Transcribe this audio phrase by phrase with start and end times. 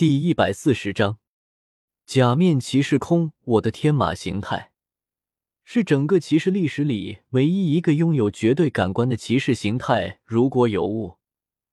[0.00, 1.18] 第一百四十章，
[2.06, 3.32] 假面骑士空。
[3.44, 4.72] 我的天马形态
[5.62, 10.18] 是整个骑士历史里唯一一个拥有绝对感官的骑士形态。
[10.24, 11.18] 如果有误，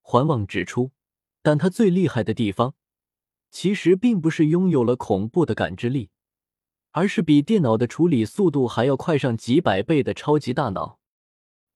[0.00, 0.92] 还望指出。
[1.42, 2.72] 但他最厉害的地方，
[3.50, 6.08] 其实并不是拥有了恐怖的感知力，
[6.92, 10.98] 而是比电脑的处理速度还要快上几百倍的超级大脑。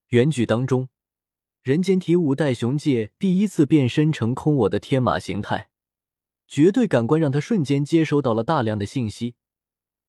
[0.07, 0.89] 原剧当中，
[1.61, 5.68] 人间体五代雄介第一次变身成空我的天马形态。
[6.49, 9.35] 绝对感官让他瞬间接收到了大量的信息，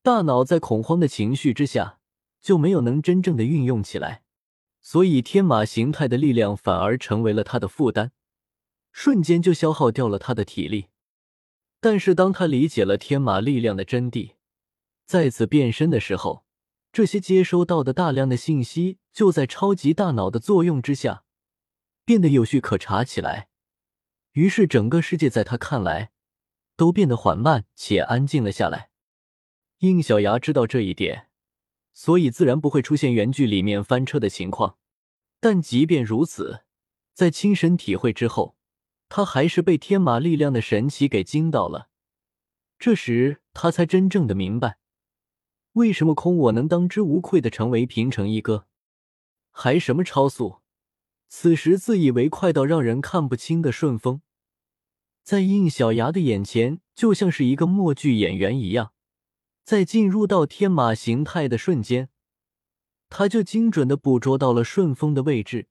[0.02, 2.00] 大脑在恐慌的情绪之下
[2.42, 4.24] 就没有能真正的运用起来，
[4.80, 8.12] 所以天马形态的力量反而成为了他的负担，
[8.94, 10.88] 瞬间就消耗掉了他的体力。
[11.82, 14.36] 但是当他理解了天马力量的真谛，
[15.06, 16.46] 再次变身的时候，
[16.94, 21.26] 这些接收到的大量的信息就在超级大脑的作用之下
[22.06, 23.50] 变得有序可查起来，
[24.32, 26.12] 于是整个世界在他看来。
[26.80, 28.90] 都变得缓慢且安静了下来。
[29.80, 31.28] 应小牙知道这一点，
[31.92, 34.78] 所以自然不会出现原剧里面翻车的情况。
[35.42, 36.64] 但即便如此，
[37.14, 38.56] 在亲身体会之后，
[39.10, 41.90] 他还是被天马力量的神奇给惊到了。
[42.78, 44.78] 这时，他才真正的明白，
[45.74, 48.68] 为什么空我能当之无愧的成为平城一哥，
[49.52, 50.62] 还什么超速。
[51.28, 54.22] 此时自以为快到让人看不清的顺风。
[55.30, 58.94] 在应小牙的眼前，就像是一个默剧演员一样，
[59.64, 62.10] 在进入到天马形态的瞬间，
[63.10, 65.68] 他就精准的捕捉到了顺风的位置，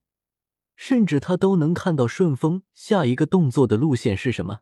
[0.77, 4.61] 甚至他都能看到顺风下一个动作的路线是什么。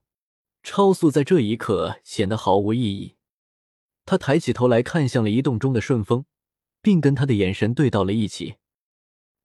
[0.63, 3.17] 超速在这一刻显得毫无意义。
[4.03, 6.25] 他抬起头来看向了移动中的顺风，
[6.81, 8.55] 并跟他的眼神对到了一起。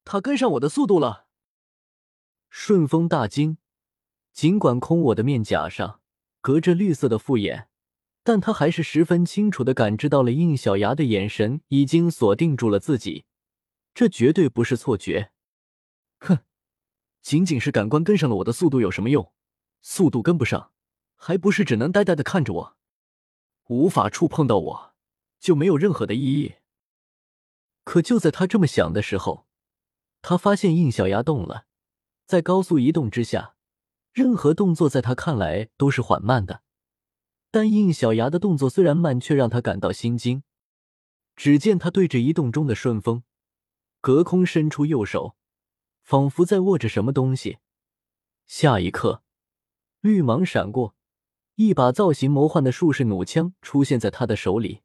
[0.02, 1.26] 他跟上我的速度了。
[2.48, 3.58] 顺风大惊。
[4.32, 6.00] 尽管空我的面甲上
[6.40, 7.68] 隔着绿色的复眼，
[8.22, 13.26] 但他还是十分清楚的感知到了应小牙的眼神已经锁定住了自己，
[13.94, 15.32] 这绝对不是错觉。
[16.20, 16.38] 哼，
[17.20, 19.32] 仅仅是感官跟上了我的速度有什么用？
[19.82, 20.72] 速度跟不上，
[21.16, 22.76] 还不是只能呆呆的看着我，
[23.68, 24.94] 无法触碰到我，
[25.38, 26.54] 就没有任何的意义。
[27.84, 29.46] 可就在他这么想的时候，
[30.22, 31.66] 他发现应小牙动了，
[32.24, 33.56] 在高速移动之下。
[34.12, 36.62] 任何动作在他看来都是缓慢的，
[37.50, 40.42] 但应小牙的动作虽然慢，却让他感到心惊。
[41.34, 43.22] 只见他对着移动中的顺风，
[44.02, 45.34] 隔空伸出右手，
[46.02, 47.56] 仿佛在握着什么东西。
[48.46, 49.22] 下一刻，
[50.02, 50.94] 绿芒闪过，
[51.54, 54.82] 一把造型魔幻的术士弩枪出现在他的手里。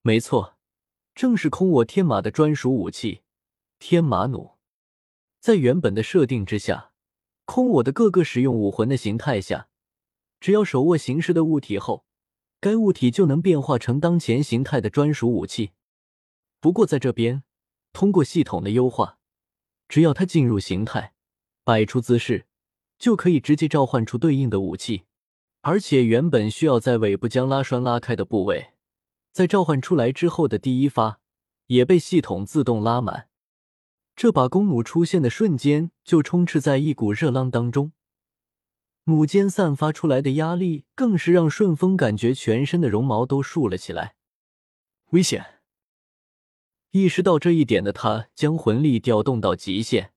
[0.00, 0.56] 没错，
[1.14, 3.20] 正是空我天马的专属武器——
[3.78, 4.58] 天马弩。
[5.38, 6.89] 在原本的设定之下。
[7.52, 9.66] 空我的各个使用武魂的形态下，
[10.38, 12.04] 只要手握形式的物体后，
[12.60, 15.72] 该物体就能变化成当前形态的专属武器。
[16.60, 17.42] 不过在这边，
[17.92, 19.18] 通过系统的优化，
[19.88, 21.14] 只要它进入形态，
[21.64, 22.46] 摆出姿势，
[23.00, 25.02] 就可以直接召唤出对应的武器。
[25.62, 28.74] 而且原本需要在尾部将拉栓拉开的部位，
[29.32, 31.18] 在召唤出来之后的第一发，
[31.66, 33.29] 也被系统自动拉满。
[34.16, 37.92] 这把弓弩出现的瞬间，就充斥在一股热浪当中，
[39.04, 44.16] 弩尖散发出来的压力，更是让顺风感觉全身的绒毛都竖了起来。
[45.10, 45.60] 危险！
[46.90, 50.12] 意识到这一点的他，将魂力调动到极限，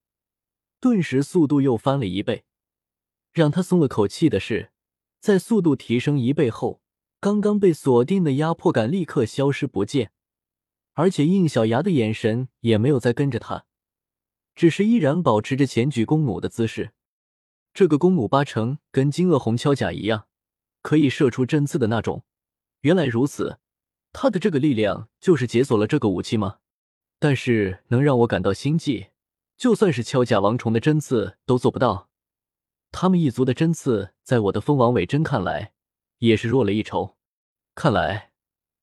[0.80, 2.44] 顿时速度又翻了一倍。
[3.32, 4.72] 让他松了口气的是，
[5.20, 6.82] 在速度提升一倍后，
[7.20, 10.12] 刚刚被锁定的压迫感立刻消失不见，
[10.94, 13.66] 而且应小牙的眼神也没有再跟着他。
[14.56, 16.92] 只是依然保持着前举弓弩的姿势，
[17.74, 20.28] 这个弓弩八成跟金鳄红锹甲一样，
[20.82, 22.24] 可以射出针刺的那种。
[22.82, 23.60] 原来如此，
[24.12, 26.58] 他的这个力量就是解锁了这个武器吗？
[27.20, 29.08] 但是能让我感到心悸，
[29.58, 32.10] 就算是锹甲王虫的针刺都做不到。
[32.92, 35.74] 他们一族的针刺，在我的蜂王尾针看来，
[36.20, 37.18] 也是弱了一筹。
[37.74, 38.32] 看来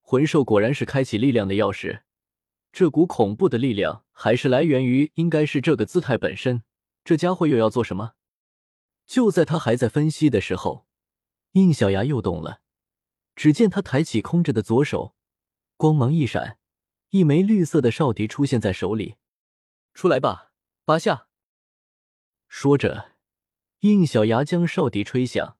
[0.01, 2.01] 魂兽果然是开启力量的钥匙。
[2.71, 6.63] 这股恐怖的力量还是来源于，应该是这个姿态本身。
[7.03, 8.13] 这家伙又要做什么？
[9.05, 10.87] 就在他还在分析的时候，
[11.53, 12.61] 印小牙又动了。
[13.35, 15.15] 只见他抬起空着的左手，
[15.75, 16.59] 光芒一闪，
[17.09, 19.15] 一枚绿色的哨笛出现在手里。
[19.93, 20.51] 出来吧，
[20.85, 21.27] 八下。
[22.47, 23.13] 说着，
[23.79, 25.57] 印小牙将哨笛吹响，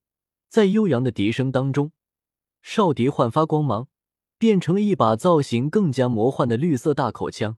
[0.47, 1.91] 在悠扬的笛声当中，
[2.61, 3.89] 哨笛焕发光芒。
[4.41, 7.57] 变成了一把造型更加魔幻的绿色大口枪，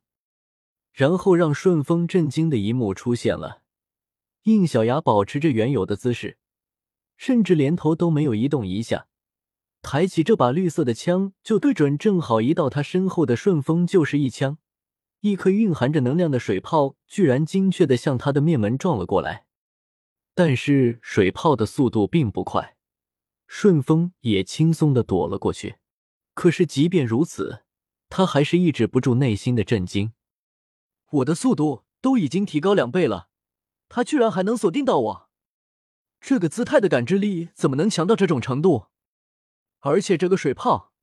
[0.91, 3.62] 然后让顺风震惊的一幕出现了：
[4.41, 6.38] 应小牙保持着原有的姿势，
[7.15, 9.07] 甚至连头都没有移动一下，
[9.81, 14.57] 抬起这把绿色的枪就对准正好移到他身后的顺风就是一枪。
[15.21, 19.45] 一颗蕴含着能量的水泡居然精确的向他的面门撞了过来，
[20.36, 22.75] 但是水泡的速度并不快，
[23.47, 25.77] 顺风也轻松的躲了过去。
[26.33, 27.63] 可是即便如此，
[28.09, 30.13] 他还是抑制不住内心的震惊。
[31.09, 33.30] 我的速度都已经提高两倍了，
[33.89, 35.30] 他居然还能锁定到我，
[36.19, 38.88] 这个姿态的感知力怎么能强到这种程度？
[39.80, 40.94] 而且这个水泡，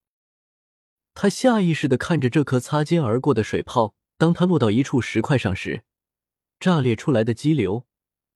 [1.15, 3.95] 他下意识的看着这颗擦肩而过的水泡。
[4.17, 5.83] 当它落到一处石块上时，
[6.59, 7.87] 炸裂出来的激流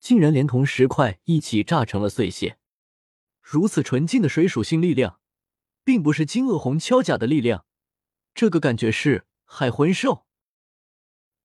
[0.00, 2.56] 竟然连同石块一起炸成了碎屑。
[3.42, 5.20] 如此纯净的水属性力量，
[5.84, 7.66] 并不是金鳄红锹甲的力量，
[8.34, 10.26] 这个感觉是海魂兽。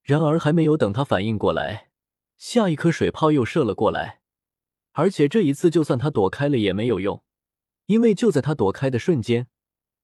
[0.02, 1.92] 然而还没有等他反应过来，
[2.38, 4.22] 下一颗水泡又射了过来，
[4.94, 7.24] 而且这一次就算他躲开了也没有用，
[7.86, 9.48] 因为就在他躲开的瞬间，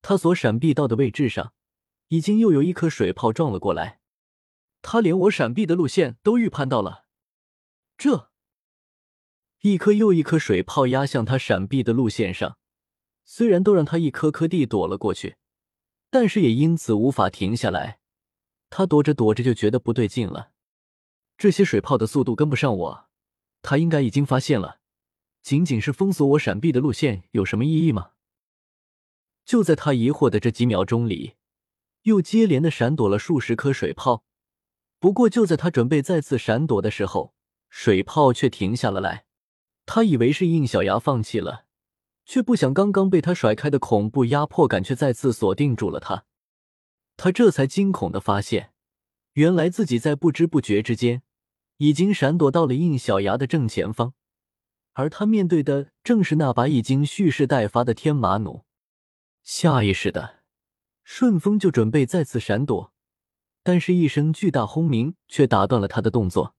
[0.01, 1.53] 他所闪避到的位置上，
[2.09, 3.99] 已经又有一颗水泡撞了过来。
[4.81, 7.05] 他连我闪避的路线都预判到了，
[7.97, 8.29] 这
[9.61, 12.59] 一颗又一颗水泡压向他闪避的路线上，
[13.25, 15.35] 虽然都让他一颗颗地躲了过去，
[16.09, 17.99] 但是也因此无法停下来。
[18.69, 20.51] 他躲着躲着就觉得不对劲了，
[21.37, 23.09] 这些水炮的速度跟不上我，
[23.61, 24.79] 他应该已经发现了。
[25.41, 28.11] 仅仅是封锁我闪避的路线有什么意义吗？
[29.43, 31.35] 就在他疑惑的这几秒钟里，
[32.03, 34.23] 又接连的闪躲了数十颗水炮。
[34.99, 37.35] 不过，就在他准备再次闪躲的时候，
[37.69, 39.25] 水炮却停下了来。
[39.85, 41.64] 他以为是应小牙放弃了，
[42.25, 46.25] 却不想刚刚被他甩开的恐怖压迫感却再次锁定住了他。
[47.15, 48.71] 他这才惊恐的发现，
[49.33, 51.21] 原来自己在不知不觉之间
[51.77, 54.13] 已经闪躲到了应小牙的正前方，
[54.93, 58.65] 而他面对的正是那把已经蓄势待发的天马弩。
[59.43, 60.39] 下意识的，
[61.03, 62.91] 顺风就准备再次闪躲。
[63.61, 66.55] 但是，一声巨大轰鸣却打断了他的动作。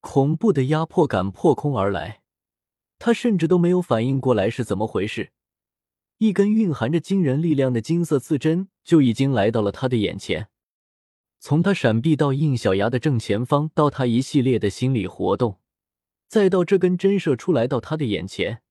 [0.00, 2.22] 恐怖的压迫感破空而来，
[2.98, 5.32] 他甚至都没有反应过来是怎么回事。
[6.18, 10.48] 一根蕴含着惊人力量的金色刺针就已经来到了他的眼前。
[11.38, 15.60] 从他闪避到应小牙的正前方，到他一系列的心理活动，
[16.26, 18.62] 再到这根针射出来到他的眼前，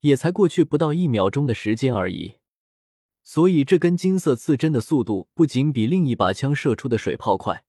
[0.00, 2.36] 也才过去不到一秒钟的时间而已。
[3.22, 7.64] 所以，这根金色刺针的速度不仅比另一把枪射出的水炮快，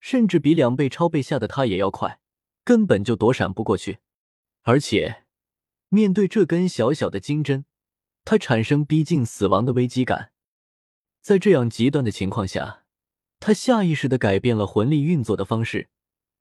[0.00, 2.20] 甚至比两倍超倍下的他也要快，
[2.64, 3.98] 根本就躲闪不过去。
[4.62, 5.21] 而且，
[5.94, 7.66] 面对这根小小的金针，
[8.24, 10.32] 他产生逼近死亡的危机感。
[11.20, 12.84] 在这样极端的情况下，
[13.38, 15.90] 他下意识的改变了魂力运作的方式，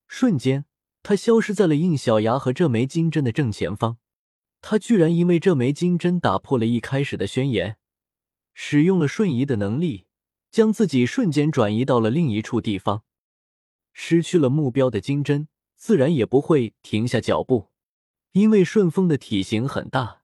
[0.07, 0.63] 瞬间，
[1.03, 3.97] 他消失在了应小牙和这枚金针的正前方。
[4.61, 7.75] 他居然因为这枚金针打破了一开始的宣言。
[8.53, 10.05] 使用了瞬移的能力，
[10.49, 13.03] 将自己瞬间转移到了另一处地方。
[13.91, 17.70] 失去了目标的金针自然也不会停下脚步，
[18.33, 20.21] 因为顺风的体型很大，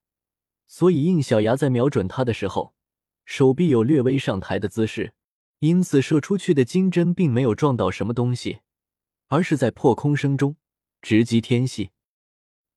[0.66, 2.74] 所以应小牙在瞄准他的时候，
[3.26, 5.14] 手臂有略微上抬的姿势，
[5.60, 8.60] 因此射出去的金针并没有撞到什么东西，
[9.28, 10.56] 而是在破空声中
[11.02, 11.92] 直击天际。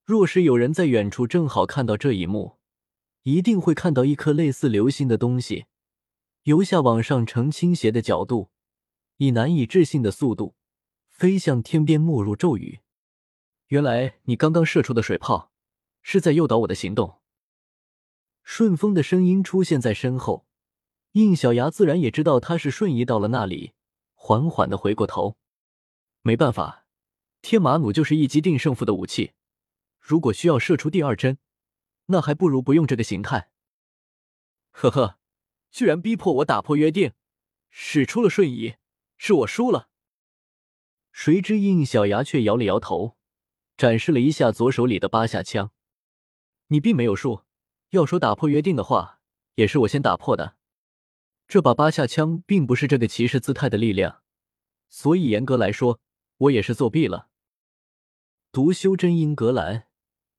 [0.05, 2.59] 若是有人在远处正好看到这一幕，
[3.23, 5.67] 一定会看到一颗类似流星的东西，
[6.43, 8.51] 由下往上呈倾斜的角度，
[9.19, 10.57] 以难以置信的速度
[11.09, 12.81] 飞向天边，没入骤雨。
[13.71, 15.53] 原来你刚刚射出的水炮
[16.03, 17.21] 是在诱导我的行动。
[18.43, 20.45] 顺风的声音出现在身后，
[21.13, 23.75] 应小牙自然也知道他是瞬移到了那里，
[24.15, 25.37] 缓缓的回过头。
[26.23, 26.85] 没办法，
[27.43, 29.35] 天马弩就是一击定胜负的武器，
[30.01, 31.39] 如果需要射出第二针。
[32.07, 33.53] 那还不如不用这个形态。
[34.73, 35.21] 呵呵，
[35.71, 37.13] 居然逼迫我打破约定，
[37.69, 38.75] 使出了瞬移，
[39.17, 39.89] 是我输了。
[41.13, 43.17] 谁知应小牙却摇了摇头，
[43.81, 45.71] 展示了一下左手里的八下枪。
[46.67, 47.45] 你并没有输，
[47.93, 49.21] 要说打破约定的话，
[49.55, 50.57] 也是我先打破的。
[51.49, 54.21] 这把八下枪并不是这个骑士姿态的力量，
[54.91, 55.99] 所以严格来说，
[56.37, 57.29] 我也是作弊了。
[58.53, 59.87] 读修真英格兰。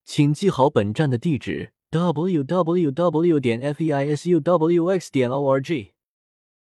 [0.05, 3.39] 请记好本站的地址：w w w.
[3.39, 5.11] 点 f e i s u w x.
[5.11, 5.93] 点 o r g。